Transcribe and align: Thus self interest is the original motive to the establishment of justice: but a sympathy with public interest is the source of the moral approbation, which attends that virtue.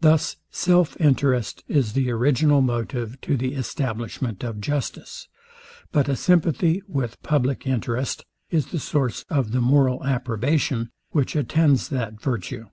Thus 0.00 0.38
self 0.50 1.00
interest 1.00 1.62
is 1.68 1.92
the 1.92 2.10
original 2.10 2.60
motive 2.62 3.20
to 3.20 3.36
the 3.36 3.54
establishment 3.54 4.42
of 4.42 4.60
justice: 4.60 5.28
but 5.92 6.08
a 6.08 6.16
sympathy 6.16 6.82
with 6.88 7.22
public 7.22 7.64
interest 7.64 8.24
is 8.50 8.72
the 8.72 8.80
source 8.80 9.24
of 9.30 9.52
the 9.52 9.60
moral 9.60 10.04
approbation, 10.04 10.90
which 11.10 11.36
attends 11.36 11.90
that 11.90 12.20
virtue. 12.20 12.66